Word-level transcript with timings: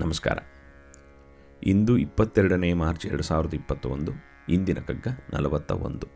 ನಮಸ್ಕಾರ. 0.00 0.38
ಇಂದು 1.62 1.98
ಇಪ್ಪತ್ತೆರಡನೇ 1.98 2.72
ಮಾರ್ಚ್ 2.72 3.06
ಎರಡು 3.06 3.22
ಸಾವಿರದ 3.22 3.54
ಇಪ್ಪತ್ತೊಂದು, 3.54 4.12
ಇಂದಿನ 4.48 4.78
ಕಗ್ಗ 4.78 5.06
ನಲವತ್ತ 5.34 5.72
ಒಂದು 5.72 6.06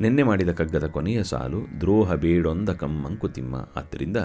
ನಿನ್ನೆ 0.00 0.22
ಮಾಡಿದ 0.22 0.48
ಕಗ್ಗದ 0.48 0.86
ಕೊನೆಯ 0.86 1.22
ಸಾಲು 1.22 1.80
ದ್ರೋಹ 1.80 2.14
ಬೇಡೊಂದ 2.14 2.68
ಕಮ್ಮಂಕುತಿಮ್ಮ 2.68 3.68
ಆದ್ದರಿಂದ 3.76 4.16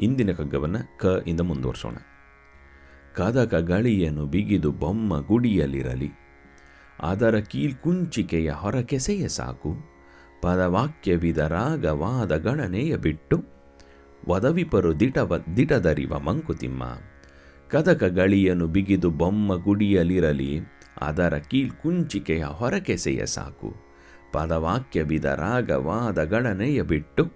ಇಂದಿನ 0.00 0.32
ಕಗ್ಗವನ್ನು 0.32 0.98
ಕ 0.98 1.04
ಇಂದ 1.26 1.40
ಮುಂದುವರಿಸೋಣ. 1.40 1.96
ಕಾದಾಗ 3.16 3.54
ಗಾಳಿಯನ್ನು 3.54 4.26
ಬಿಗಿದು 4.26 4.72
ಬೊಮ್ಮ 4.72 5.26
ಗುಡಿಯಲ್ಲಿರಲಿ. 5.26 6.10
ಅದರ 7.00 7.38
ಕೀಲ್ಕುಂಚಿಕೆಯ 7.38 8.50
ಹೊರಕೆಸೆಯ 8.50 9.28
ಸಾಕು. 9.28 9.74
ಪದವಾಕ್ಯವಿದ 10.42 11.38
ರಾಗವಾದ 11.38 12.36
ಗಣನೆಯ 12.36 12.96
ಬಿಟ್ಟು, 12.96 13.44
ವದವಿಪರು 14.28 15.00
ದಿಟವ 15.00 15.38
ದಿಟದರಿವ 15.56 16.18
ಮಂಕುತಿಮ್ಮ. 16.18 16.82
ಕದಕ 17.68 18.04
ಗಳಿಯನ್ನು 18.04 18.66
ಬಿಗಿದು 18.66 19.10
ಬೊಮ್ಮ 19.10 19.62
ಗುಡಿಯಲಿರಲಿ, 19.62 20.60
ಅದರ 21.02 21.34
ಕೀಲ್ಕುಂಚಿಕೆಯ 21.36 22.44
ಹೊರಕೆಸೆಯ 22.44 23.26
ಸಾಕು. 23.26 23.74
ಪದವಾಕ್ಯವಿದ 24.32 25.24
ರಾಗವಾದ 25.24 26.24
ಗಣನೆಯ 26.24 26.82
ಬಿಟ್ಟು, 26.82 27.30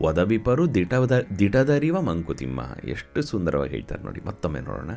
ಒದವಿಪರು 0.00 0.74
ದಿಟದ 0.74 1.26
ದಿಟದರಿವ 1.38 2.00
ಮಂಕುತಿಮ್ಮ. 2.00 2.60
ಎಷ್ಟು 2.84 3.22
ಸುಂದರವಾಗಿ 3.22 3.70
ಹೇಳ್ತಾರೆ 3.70 4.02
ನೋಡಿ, 4.02 4.20
ಮತ್ತೊಮ್ಮೆ 4.26 4.60
ನೋಡೋಣ. 4.60 4.90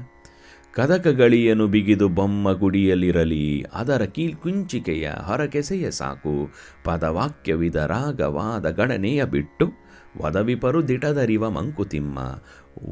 ಕದಕ 0.73 1.07
ಗಳಿಯನ್ನು 1.07 1.67
ಬಿಗಿದು 1.67 2.07
ಬೊಮ್ಮ 2.07 2.51
ಗುಡಿಯಲಿರಲಿ, 2.51 3.65
ಅದರ 3.73 4.01
ಕೀಲ್ಕುಂಚಿಕೆಯ 4.01 5.09
ಹೊರಕೆಸೆಯ 5.09 5.91
ಸಾಕು. 5.91 6.49
ಪದವಾಕ್ಯವಿದ 6.83 7.75
ರಾಗವಾದ 7.75 8.69
ಗಣನೆಯ 8.69 9.25
ಬಿಟ್ಟು 9.25 9.86
ವದವಿಪರು 10.21 10.87
ದಿಟದರಿವ 10.87 11.49
ಮಂಕುತಿಮ್ಮ, 11.49 12.19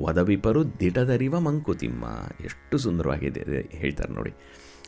ವದವಿಪರು 0.03 0.79
ದಿಟದರಿವ 0.79 1.39
ಮಂಕುತಿಮ್ಮ. 1.39 2.05
ಎಷ್ಟು 2.43 2.77
ಸುಂದರವಾಗಿದೆ 2.77 3.41
ಹೇಳ್ತಾರೆ 3.77 4.13
ನೋಡಿ. 4.13 4.33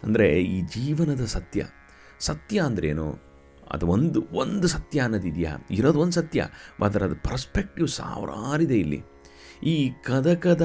ಅಂದರೆ 0.03 0.27
ಈ 0.43 0.61
ಜೀವನದ 0.61 1.25
ಸತ್ಯ. 1.25 1.61
ಸತ್ಯ 2.19 2.59
ಅಂದ್ರೇನು? 2.59 3.07
ಅದು 3.71 3.85
ಒಂದು 3.87 4.19
ಒಂದು 4.31 4.67
ಸತ್ಯ 4.67 4.99
ಅನ್ನೋದಿದೆಯಾ? 4.99 5.53
ಇರೋದು 5.71 5.99
ಒಂದು 5.99 6.13
ಸತ್ಯ. 6.13 6.47
ಅದರ 6.83 7.03
ಪರ್ಸ್ಪೆಕ್ಟಿವ್ 7.07 7.87
ಸಾವಿರಾರಿದೆ 7.87 8.79
ಇಲ್ಲಿ. 8.79 9.01
ಈ 9.63 9.75
ಕದಕದ 10.05 10.63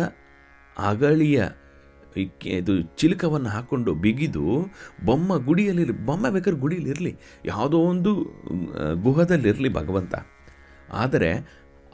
ಅಗಳಿಯ 0.79 1.43
ಇದು 2.47 2.75
ಚಿಲಕವನ್ನು 2.97 3.49
ಹಾಕ್ಕೊಂಡು 3.49 3.95
ಬಿಗಿದು 3.95 4.47
ಬೊಮ್ಮ 5.07 5.37
ಗುಡಿಯಲ್ಲಿರಲಿ 5.37 6.07
ಬೊಮ್ಮ 6.07 6.29
ಬೇಕಾದ್ರೆ 6.29 6.61
ಗುಡಿಯಲ್ಲಿರಲಿ. 6.61 7.13
ಯಾವುದೋ 7.45 7.79
ಒಂದು 7.79 8.13
ಗುಹದಲ್ಲಿರಲಿ 9.03 9.71
ಭಗವಂತ. 9.73 10.15
ಆದರೆ 10.93 11.31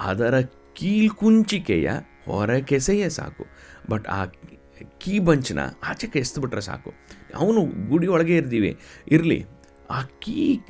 ಅದರ 0.00 0.40
ಕೀಲ್ಕುಂಚಿಕೆಯ 0.74 1.90
ಹೊರಕೆಸೆಯೇ 2.24 3.08
ಸಾಕು. 3.08 3.46
ಬಟ್ 3.90 4.08
ಆ 4.08 4.24
ಕೀ 4.98 5.18
ಬಂಚನ್ನ 5.18 5.60
ಆಚೆಗೆ 5.84 6.18
ಎಸ್ದುಬಿಟ್ರೆ 6.18 6.60
ಸಾಕು. 6.60 6.92
ಅವನು 7.36 7.88
ಗುಡಿ 7.88 8.06
ಒಳಗೆ 8.06 8.36
ಇರ್ತೀವಿ. 8.36 8.78
ಇರಲಿ. 9.08 9.44
ಆ 9.90 10.02
ಕೀ 10.02 10.60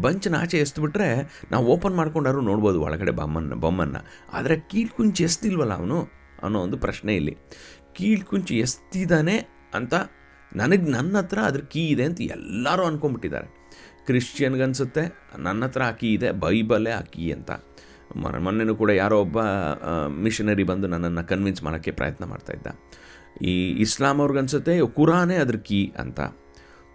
ಬಂಚನ 0.00 0.36
ಆಚೆ 0.40 0.58
ಎಸ್ದುಬಿಟ್ರೆ 0.58 1.40
ನಾವು 1.52 1.66
ಓಪನ್ 1.66 1.96
ಮಾಡ್ಕೊಂಡಾರು 1.96 2.40
ನೋಡ್ಬೋದು 2.40 2.80
ಒಳಗಡೆ 2.80 3.10
ಬೊಮ್ಮನ್ನ 3.10 3.54
ಬೊಮ್ಮನ್ನು. 3.54 4.06
ಆದರೆ 4.32 4.60
ಕೀಳ್ಕುಂಚಿ 4.60 5.24
ಎಸ್ತಿಲ್ವಲ್ಲ 5.24 5.74
ಅವನು? 5.74 6.08
ಅನ್ನೋ 6.42 6.60
ಒಂದು 6.60 6.78
ಪ್ರಶ್ನೆ 6.78 7.16
ಇಲ್ಲಿ. 7.16 7.36
ಕೀಳ್ಕುಂಚಿ 7.92 8.58
ಎಸ್ತಿದ್ದಾನೆ 8.58 9.48
ಅಂತ 9.74 9.94
ನನಗೆ 10.56 10.82
ನನ್ನ 10.82 11.18
ಹತ್ರ 11.18 11.38
ಅದ್ರ 11.38 11.60
ಕೀ 11.60 11.88
ಇದೆ 11.88 12.04
ಅಂತ 12.04 12.20
ಎಲ್ಲರೂ 12.20 12.84
ಅಂದ್ಕೊಂಬಿಟ್ಟಿದ್ದಾರೆ 12.84 13.70
ಕ್ರಿಶ್ಚಿಯನ್ಗನ್ಸುತ್ತೆ. 14.06 15.28
ನನ್ನ 15.38 15.64
ಹತ್ರ 15.64 15.82
ಆ 15.82 15.90
ಕೀ 15.90 16.12
ಇದೆ. 16.12 16.32
ಬೈಬಲೇ 16.32 16.90
ಆ 16.90 17.00
ಕೀ 17.00 17.32
ಅಂತ. 17.32 17.50
ಮೊನ್ನೆನೂ 18.46 18.74
ಕೂಡ 18.82 18.90
ಯಾರೋ 18.90 19.16
ಒಬ್ಬ 19.20 19.38
ಮಿಷನರಿ 20.24 20.64
ಬಂದು 20.70 20.86
ನನ್ನನ್ನು 20.94 21.24
ಕನ್ವಿನ್ಸ್ 21.28 21.62
ಮಾಡೋಕ್ಕೆ 21.62 21.90
ಪ್ರಯತ್ನ 21.90 22.24
ಮಾಡ್ತಾ 22.24 22.52
ಇದ್ದ. 22.52 22.68
ಈ 23.50 23.52
ಇಸ್ಲಾಂ 23.84 24.18
ಅವ್ರಿಗನ್ಸುತ್ತೆ, 24.20 24.74
ಕುರಾನೇ 24.96 25.36
ಅದ್ರ 25.36 25.56
ಕೀ 25.56 25.92
ಅಂತ. 25.98 26.20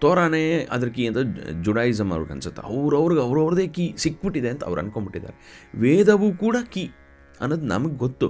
ತೋರಾನೇ 0.02 0.42
ಅದ್ರ 0.76 0.90
ಕೀ 0.90 1.08
ಅಂತ 1.08 1.20
ಜುಡಾಯಿಸಮ್ 1.66 2.12
ಅವ್ರಿಗೆ 2.12 2.34
ಅನ್ಸುತ್ತೆ 2.34 2.62
ಅವ್ರವ್ರಿಗೆ, 2.72 3.22
ಅವ್ರವ್ರದೇ 3.22 3.68
ಕೀ 3.68 3.86
ಸಿಕ್ಬಿಟ್ಟಿದೆ 3.98 4.50
ಅಂತ 4.50 4.64
ಅವ್ರು 4.64 4.82
ಅನ್ಕೊಂಬಿಟ್ಟಿದ್ದಾರೆ. 4.82 5.38
ವೇದವೂ 5.76 6.34
ಕೂಡ 6.34 6.56
ಕೀ 6.76 6.86
ಅನ್ನೋದು 7.42 7.66
ನಮಗೆ 7.66 7.98
ಗೊತ್ತು 7.98 8.30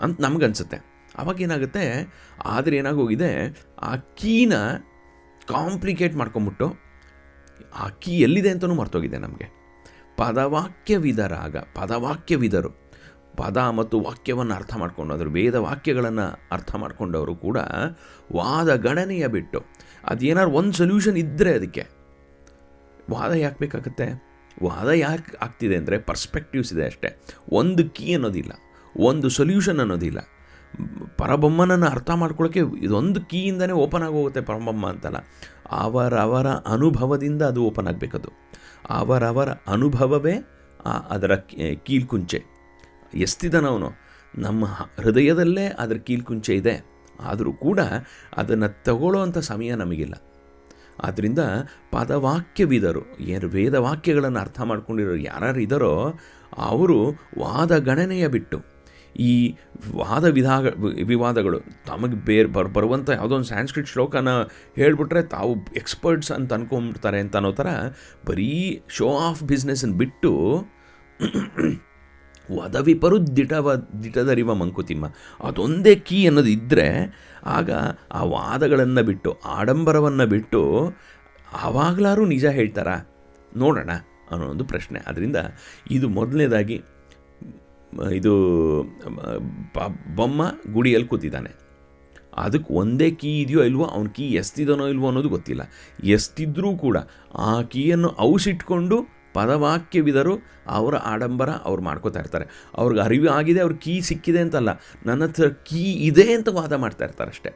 ಅಂತ 0.00 0.16
ನಮಗನ್ಸುತ್ತೆ. 0.20 0.78
ಅವಾಗ 1.18 1.40
ಏನಾಗುತ್ತೆ, 1.40 1.84
ಆದರೆ 2.44 2.76
ಏನಾಗೋಗಿದೆ, 2.76 3.30
ಆ 3.78 3.96
ಕೀನ 3.96 4.54
ಕಾಂಪ್ಲಿಕೇಟ್ 5.48 6.14
ಮಾಡ್ಕೊಂಬಿಟ್ಟು, 6.14 6.66
ಆ 7.82 7.88
ಕೀ 7.88 8.20
ಎಲ್ಲಿದೆ 8.20 8.50
ಅಂತಲೂ 8.50 8.74
ಮರ್ತೋಗಿದೆ 8.74 9.18
ನಮಗೆ. 9.18 9.46
ಪದವಾಕ್ಯವಿದ 10.16 11.18
ರಾಗ 11.18 11.56
ಪದವಾಕ್ಯವಿದರು. 11.56 12.86
ಪದ 13.36 13.56
ಮತ್ತು 13.56 14.00
ವಾಕ್ಯವನ್ನು 14.00 14.54
ಅರ್ಥ 14.54 14.76
ಮಾಡ್ಕೊಂಡು, 14.76 15.14
ಅದರ 15.14 15.24
ವೇದ 15.24 15.54
ವಾಕ್ಯಗಳನ್ನು 15.54 16.48
ಅರ್ಥ 16.52 16.74
ಮಾಡ್ಕೊಂಡವರು 16.74 17.36
ಕೂಡ 17.36 17.56
ವಾದ 18.32 18.74
ಗಣನೆಯ 18.74 19.26
ಬಿಟ್ಟು, 19.26 19.64
ಅದೇನಾದ್ರು 20.04 20.50
ಒಂದು 20.50 20.72
ಸೊಲ್ಯೂಷನ್ 20.72 21.16
ಇದ್ದರೆ 21.16 21.54
ಅದಕ್ಕೆ. 21.54 21.86
ವಾದ 23.10 23.32
ಯಾಕೆ 23.32 23.56
ಬೇಕಾಗುತ್ತೆ? 23.58 24.06
ವಾದ 24.62 24.88
ಯಾಕೆ 24.88 25.36
ಆಗ್ತಿದೆ 25.42 25.76
ಅಂದರೆ 25.76 25.98
ಪರ್ಸ್ಪೆಕ್ಟಿವ್ಸ್ 25.98 26.72
ಇದೆ 26.72 26.86
ಅಷ್ಟೇ. 26.86 27.22
ಒಂದು 27.52 27.90
ಕೀ 27.90 28.14
ಅನ್ನೋದಿಲ್ಲ. 28.14 28.52
ಒಂದು 29.00 29.28
ಸೊಲ್ಯೂಷನ್ 29.28 29.80
ಅನ್ನೋದಿಲ್ಲ. 29.80 30.18
ಪರಬೊಮ್ಮನನ್ನು 31.18 31.86
ಅರ್ಥ 31.86 32.10
ಮಾಡ್ಕೊಳ್ಳೋಕ್ಕೆ 32.10 32.60
ಇದೊಂದು 32.84 33.20
ಕೀಯಿಂದನೇ 33.20 33.72
ಓಪನ್ 33.72 34.02
ಆಗೋಗುತ್ತೆ 34.02 34.40
ಪರಬೊಮ್ಮ 34.40 34.88
ಅಂತಲ್ಲ. 34.88 35.16
ಅವರವರ 35.70 36.46
ಅನುಭವದಿಂದ 36.46 37.42
ಅದು 37.42 37.64
ಓಪನ್ 37.64 37.86
ಆಗಬೇಕದು. 37.86 38.28
ಅವರವರ 38.90 39.48
ಅನುಭವವೇ 39.50 40.34
ಅದರ 41.10 41.34
ಕೀಲ್ಕುಂಚೆ 41.84 42.42
ಎಸ್ತಿದನವನು 43.14 43.90
ನಮ್ಮ 44.38 44.64
ಹೃದಯದಲ್ಲೇ 45.00 45.66
ಅದರ 45.66 45.94
ಕೀಲ್ಕುಂಚೆ 45.94 46.54
ಇದೆ. 46.54 46.84
ಆದರೂ 47.20 47.52
ಕೂಡ 47.52 47.80
ಅದನ್ನು 48.36 48.82
ತಗೊಳ್ಳೋವಂಥ 48.84 49.38
ಸಮಯ 49.38 49.74
ನಮಗಿಲ್ಲ. 49.74 50.14
ಆದ್ದರಿಂದ 51.04 51.38
ಪದವಾಕ್ಯವಿದರು. 51.92 53.18
ಏನು 53.20 53.48
ವೇದ 53.48 53.74
ವಾಕ್ಯಗಳನ್ನು 53.74 54.38
ಅರ್ಥ 54.38 54.60
ಮಾಡ್ಕೊಂಡಿರೋ 54.60 55.14
ಯಾರು 55.14 55.60
ಇದ್ದಾರೋ 55.60 56.14
ಅವರು 56.58 57.10
ವಾದ 57.38 57.78
ಗಣನೆಯ 57.78 58.28
ಬಿಟ್ಟು 58.28 58.75
ಈ 59.18 59.56
ವಾದ 59.96 60.24
ವಿಧಾಗ, 60.24 60.66
ವಿವಾದಗಳು 61.04 61.60
ತಮಗೆ 61.86 62.24
ಬೇರೆ 62.24 62.48
ಬರ್, 62.48 62.68
ಬರುವಂಥ 62.68 63.10
ಯಾವುದೋ 63.10 63.34
ಒಂದು 63.34 63.46
ಸ್ಯಾನ್ಸ್ಕ್ರಿಟ್ 63.46 63.88
ಶ್ಲೋಕನ 63.88 64.28
ಹೇಳಿಬಿಟ್ರೆ 64.76 65.22
ತಾವು 65.22 65.56
ಎಕ್ಸ್ಪರ್ಟ್ಸ್ 65.76 66.32
ಅಂತ 66.32 66.52
ಅನ್ಕೊಂಬಿಡ್ತಾರೆ 66.52 67.20
ಅಂತ 67.20 67.36
ಅನ್ನೋ 67.36 67.52
ಥರ 67.52 67.66
ಬರೀ 68.26 68.82
ಶೋ 68.88 69.16
ಆಫ್ 69.18 69.42
ಬಿಸ್ನೆಸ್ಸನ್ನು 69.42 69.96
ಬಿಟ್ಟು 69.96 70.32
ವದವಿಪರು 72.52 73.36
ದಿಟವ 73.36 73.74
ದಿಟದರಿವ 73.74 74.54
ಮಂಕುತಿಮ್ಮ. 74.54 75.06
ಅದೊಂದೇ 75.40 75.94
ಕೀ 75.94 76.26
ಅನ್ನೋದು 76.26 76.48
ಇದ್ದರೆ 76.48 77.16
ಆಗ 77.44 77.70
ಆ 78.12 78.22
ವಾದಗಳನ್ನು 78.22 79.02
ಬಿಟ್ಟು, 79.04 79.40
ಆಡಂಬರವನ್ನು 79.44 80.26
ಬಿಟ್ಟು 80.26 80.94
ಆವಾಗಲಾರು 81.52 82.26
ನಿಜ 82.26 82.46
ಹೇಳ್ತಾರಾ? 82.46 82.96
ನೋಡೋಣ 83.56 83.90
ಅನ್ನೋ 84.30 84.46
ಒಂದು 84.46 84.64
ಪ್ರಶ್ನೆ. 84.64 85.00
ಅದರಿಂದ 85.06 85.36
ಇದು 85.90 86.08
ಮೊದಲನೇದಾಗಿ 86.08 86.82
ಇದು 88.14 88.32
ಬೊಮ್ಮ 90.16 90.42
ಗುಡಿಯಲ್ಲಿ 90.72 91.08
ಕೂತಿದ್ದಾನೆ. 91.08 91.66
ಅದಕ್ಕೆ 92.36 92.74
ಒಂದೇ 92.74 93.10
ಕೀ 93.10 93.42
ಇದೆಯೋ 93.42 93.62
ಇಲ್ವೋ, 93.62 93.84
ಅವನ 93.84 94.06
ಕೀ 94.06 94.22
ಎಸ್ತಿದನೋ 94.22 94.86
ಇಲ್ವೋ 94.86 95.06
ಅನ್ನೋದು 95.06 95.28
ಗೊತ್ತಿಲ್ಲ. 95.28 95.62
ಎಸ್ತಿದ್ರೂ 96.04 96.76
ಕೂಡ 96.76 96.96
ಆ 97.34 97.62
ಕೀಯನ್ನು 97.62 98.16
ಔಷಿಟ್ಕೊಂಡು 98.20 99.16
ಪದವಾಕ್ಯವಿದರು 99.34 100.34
ಅವರ 100.66 100.96
ಆಡಂಬರ 100.96 101.50
ಅವ್ರು 101.50 101.82
ಮಾಡ್ಕೋತಾ 101.82 102.20
ಇರ್ತಾರೆ. 102.20 102.44
ಅವ್ರಿಗೆ 102.74 103.02
ಅರಿವು 103.02 103.28
ಆಗಿದೆ 103.28 103.60
ಅವ್ರ 103.60 103.72
ಕೀ 103.72 104.00
ಸಿಕ್ಕಿದೆ 104.00 104.40
ಅಂತಲ್ಲ. 104.40 104.68
ನನ್ನ 105.06 105.24
ಹತ್ರ 105.24 105.48
ಕೀ 105.48 105.92
ಇದೆ 105.92 106.34
ಅಂತ 106.34 106.48
ವಾದ 106.48 106.72
ಮಾಡ್ತಾ 106.72 107.04
ಇರ್ತಾರೆ 107.04 107.30
ಅಷ್ಟೇ. 107.30 107.50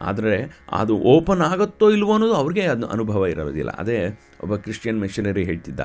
ಆದರೆ 0.00 0.62
ಅದು 0.72 0.96
ಓಪನ್ 0.98 1.40
ಆಗುತ್ತೋ 1.40 1.90
ಇಲ್ವೋ 1.90 2.12
ಅನ್ನೋದು 2.12 2.34
ಅವ್ರಿಗೆ 2.34 2.62
ಅದು 2.62 2.86
ಅನುಭವ 2.86 3.26
ಇರೋದಿಲ್ಲ. 3.26 3.70
ಅದೇ 3.70 4.20
ಒಬ್ಬ 4.42 4.56
ಕ್ರಿಶ್ಚಿಯನ್ 4.56 5.00
ಮಿಷನರಿ 5.00 5.44
ಹೇಳ್ತಿದ್ದ. 5.44 5.80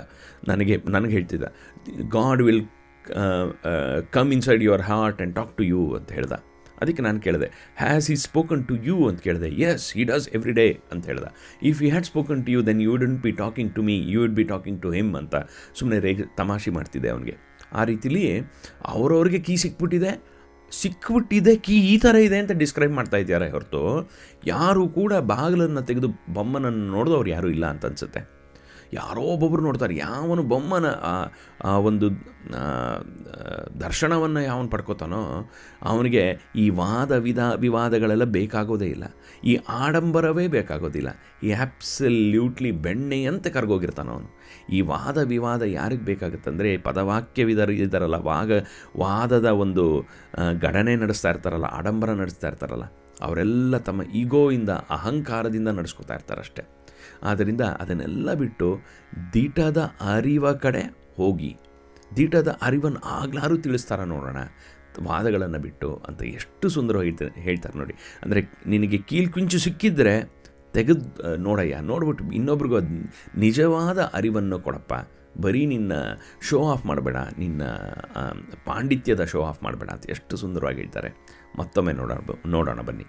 ನನಗೆ 0.47 0.77
ನನಗೆ 0.87 1.11
ಹೇಳ್ತಿದ್ದ. 1.11 1.43
God 2.09 2.41
will 2.41 2.65
come 4.15 4.29
inside 4.37 4.63
your 4.67 4.83
heart 4.89 5.19
and 5.19 5.35
talk 5.39 5.53
to 5.59 5.65
you 5.73 5.81
ಅಂತ 5.99 6.09
ಹೇಳ್ದ. 6.17 6.37
ಅದಕ್ಕೆ 6.81 7.01
ನಾನು 7.05 7.19
ಕೇಳಿದೆ 7.25 7.47
ಹ್ಯಾಸ್ 7.81 8.05
ಈ 8.13 8.15
ಸ್ಪೋಕನ್ 8.27 8.61
ಟು 8.69 8.75
ಯು 8.87 8.95
ಅಂತ 9.09 9.19
ಕೇಳಿದೆ 9.25 9.49
yes 9.69 9.85
he 9.97 10.03
does 10.11 10.27
every 10.37 10.53
day 10.59 10.65
ಅಂತ 10.93 11.03
ಹೇಳ್ದ. 11.11 11.25
If 11.69 11.79
you 11.83 11.89
had 11.93 12.07
spoken 12.11 12.41
to 12.45 12.51
you 12.55 12.61
then 12.69 12.81
you 12.85 12.91
would 12.93 13.17
be 13.25 13.31
talking 13.43 13.71
to 13.75 13.83
me 13.89 13.95
you 14.13 14.19
would 14.23 14.35
be 14.39 14.45
talking 14.53 14.79
to 14.85 14.91
him 14.97 15.11
ಅಂತ 15.21 15.35
ಸುಮ್ಮನೆ 15.79 15.99
ರೇಗ, 16.07 16.21
ತಮಾಷೆ 16.39 16.73
ಮಾಡ್ತಿದ್ದೆ 16.77 17.11
ಅವನಿಗೆ. 17.15 17.35
ಆ 17.79 17.83
ರೀತಿಲಿ 17.91 18.23
ಅವರವ್ರಿಗೆ 18.93 19.41
ಕೀ 19.47 19.55
ಸಿಕ್ಬಿಟ್ಟಿದೆ 19.65 20.13
ಸಿಕ್ಬಿಟ್ಟಿದೆ 20.71 21.53
ಕೀ 21.65 21.77
ಈ 21.93 21.95
ಥರ 22.03 22.15
ಇದೆ 22.25 22.37
ಅಂತ 22.41 22.53
ಡಿಸ್ಕ್ರೈಬ್ 22.59 22.93
ಮಾಡ್ತಾ 22.97 23.17
ಇದ್ದಾರೆ 23.23 23.47
ಹೊರತು, 23.55 23.81
ಯಾರೂ 24.53 24.83
ಕೂಡ 24.99 25.13
ಬಾಗಿಲನ್ನು 25.31 25.81
ತೆಗೆದು 25.89 26.09
ಬೊಮ್ಮನನ್ನು 26.37 26.85
ನೋಡಿದವ್ರು 26.95 27.29
ಯಾರೂ 27.35 27.49
ಇಲ್ಲ 27.55 27.65
ಅಂತ 27.73 27.85
ಅನ್ಸುತ್ತೆ. 27.91 28.21
ಯಾರೋ 28.93 29.21
ಒಬ್ಬೊಬ್ರು 29.21 29.63
ನೋಡ್ತಾರೆ, 29.63 29.95
ಯಾವನು 29.95 30.43
ಬೊಮ್ಮನ, 30.43 30.85
ಆ- 30.85 31.77
ಒಂದು 31.77 32.09
ದರ್ಶನವನ್ನು 33.79 34.41
ಯಾವನು 34.41 34.69
ಪಡ್ಕೋತಾನೋ, 34.69 35.49
ಅವನಿಗೆ 35.81 36.37
ಈ 36.55 36.69
ವಾದ 36.69 37.11
ವಿಧ, 37.11 37.39
ವಿವಾದಗಳೆಲ್ಲ 37.55 38.23
ಬೇಕಾಗೋದೇ 38.23 38.85
ಇಲ್ಲ. 38.85 39.03
ಈ 39.43 39.59
ಆಡಂಬರವೇ 39.69 40.47
ಬೇಕಾಗೋದಿಲ್ಲ 40.47 41.09
ಈ 41.43 41.51
ಆ್ಯಪ್ಸಲ್ಯೂಟ್ಲಿ 41.51 42.71
ಬೆಣ್ಣೆಯಂತೆ 42.71 43.49
ಕರ್ಗೋಗಿರ್ತಾನೆ 43.49 44.09
ಅವನು. 44.09 44.27
ಈ 44.71 44.81
ವಾದ, 44.81 45.17
ವಿವಾದ 45.17 45.61
ಯಾರಿಗೆ 45.61 46.05
ಬೇಕಾಗುತ್ತಂದರೆ 46.05 46.77
ಪದವಾಕ್ಯವಿದರ 46.77 47.69
ಇದಾರಲ್ಲ, 47.69 48.15
ವಾಗ, 48.15 48.51
ವಾದದ 48.97 49.45
ಒಂದು 49.45 50.05
ಘಟನೆ 50.61 50.95
ನಡೆಸ್ತಾ 50.95 51.29
ಇರ್ತಾರಲ್ಲ, 51.29 51.65
ಆಡಂಬರ 51.65 52.09
ನಡೆಸ್ತಾ 52.09 52.47
ಇರ್ತಾರಲ್ಲ, 52.47 52.83
ಅವರೆಲ್ಲ 53.21 53.77
ತಮ್ಮ 53.77 54.03
ಈಗೋಯಿಂದ, 54.03 54.69
ಅಹಂಕಾರದಿಂದ 54.69 55.67
ನಡೆಸ್ಕೊತಾ 55.67 56.13
ಇರ್ತಾರೆ 56.13 56.41
ಅಷ್ಟೇ 56.41 56.63
ಆದ್ದರಿಂದ 57.23 57.63
ಅದನ್ನೆಲ್ಲ 57.81 58.33
ಬಿಟ್ಟು 58.33 58.67
ದೀಟಾದ 59.33 59.79
ಅರಿವ 60.15 60.53
ಕಡೆ 60.65 60.83
ಹೋಗಿ. 61.17 61.51
ದೀಟಾದ 62.17 62.49
ಅರಿವನ್ನು 62.61 63.01
ಆಗ್ಲಾರು 63.19 63.57
ತಿಳಿಸ್ತಾರ 63.57 64.01
ನೋಡೋಣ. 64.03 64.39
ವಾದಗಳನ್ನು 65.03 65.59
ಬಿಟ್ಟು 65.59 65.89
ಅಂತ 66.07 66.21
ಎಷ್ಟು 66.37 66.67
ಸುಂದರವಾಗಿ 66.69 67.13
ಹೇಳ್ತಾರೆ 67.45 67.75
ನೋಡಿ. 67.79 67.93
ಅಂದರೆ 68.23 68.41
ನಿನಗೆ 68.67 68.97
ಕೀಲ್ಕುಂಚು 69.09 69.59
ಸಿಕ್ಕಿದ್ರೆ 69.59 70.15
ತೆಗೆದು, 70.73 71.05
ನೋಡಯ್ಯ, 71.37 71.77
ನೋಡ್ಬಿಟ್ಟು 71.81 72.31
ಇನ್ನೊಬ್ರಿಗೂ 72.31 72.75
ಅದು 72.75 72.97
ನಿಜವಾದ 73.39 73.99
ಅರಿವನ್ನು 74.13 74.59
ಕೊಡಪ್ಪ. 74.59 74.93
ಬರೀ 75.41 75.61
ನಿನ್ನ 75.65 75.93
ಶೋ 76.47 76.59
ಆಫ್ 76.71 76.85
ಮಾಡಬೇಡ, 76.85 77.17
ನಿನ್ನ 77.37 77.61
ಪಾಂಡಿತ್ಯದ 78.65 79.23
ಶೋ 79.23 79.41
ಆಫ್ 79.43 79.61
ಮಾಡಬೇಡ 79.63 79.89
ಅಂತ 79.89 80.09
ಎಷ್ಟು 80.09 80.37
ಸುಂದರವಾಗಿ 80.37 80.79
ಹೇಳ್ತಾರೆ. 80.83 81.09
ಮತ್ತೊಮ್ಮೆ 81.59 81.93
ನೋಡೋಣ 81.93 82.19
ನೋಡೋಣ 82.47 82.81
ಬನ್ನಿ. 82.81 83.05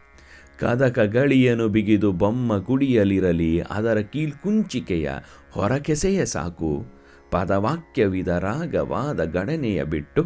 ಕದಕ 0.63 0.99
ಗಳಿಯನು 0.99 1.69
ಬಿಗಿದು 1.69 2.13
ಬೊಮ್ಮ 2.13 2.59
ಕುಡಿಯಲಿರಲಿ, 2.59 3.61
ಅದರ 3.61 3.99
ಕೀಲ್ಕುಂಚಿಕೆಯ 3.99 5.11
ಹೊರಕೆಸೆಯ 5.51 6.25
ಸಾಕು. 6.25 6.85
ಪದವಾಕ್ಯವಿದ 7.31 8.29
ರಾಗವಾದ 8.29 9.25
ಗಣನೆಯ 9.25 9.85
ಬಿಟ್ಟು, 9.85 10.23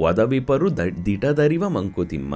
ವದವಿಪರು 0.00 0.76
ದಿಟದರಿವ 1.06 1.68
ಮಂಕುತಿಮ್ಮ, 1.68 2.34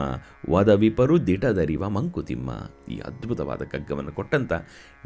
ವದವಿಪರು 0.50 1.26
ದಿಟದರಿವ 1.26 1.88
ಮಂಕುತಿಮ್ಮ. 1.88 2.50
ಈ 2.88 2.98
ಅದ್ಭುತವಾದ 2.98 3.62
ಕಗ್ಗವನ್ನು 3.62 4.12
ಕೊಟ್ಟಂತ 4.12 4.52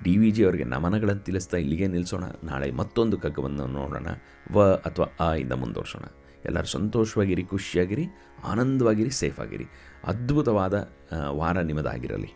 ಡಿ 0.04 0.16
ವಿ 0.16 0.30
ಜಿ 0.30 0.44
ಅವರಿಗೆ 0.44 0.64
ನಮನಗಳನ್ನು 0.64 1.24
ತಿಳಿಸ್ತಾ 1.24 1.56
ಇಲ್ಲಿಗೆ 1.56 1.86
ನಿಲ್ಲಿಸೋಣ 1.86 2.24
ನಾಳೆ 2.44 2.70
ಮತ್ತೊಂದು 2.70 3.18
ಕಗ್ಗವನ್ನು 3.18 3.66
ನೋಡೋಣ. 3.66 4.06
ವ 4.52 4.62
ಅಥವಾ 4.62 5.06
ಆ 5.20 5.34
ಇಂದ 5.34 5.52
ಮುಂದುವರ್ಸೋಣ. 5.52 6.04
ಎಲ್ಲರೂ 6.46 6.66
ಸಂತೋಷವಾಗಿರಿ 6.66 7.44
ಖುಷಿಯಾಗಿರಿ 7.44 8.04
ಆನಂದವಾಗಿರಿ 8.44 9.10
ಸೇಫ್ 9.10 9.40
ಆಗಿರಿ 9.40 9.66
ಅದ್ಭುತವಾದ 10.04 10.74
ವಾರ 11.40 11.58
ನಿಮ್ಮದಾಗಿರಲಿ. 11.60 12.30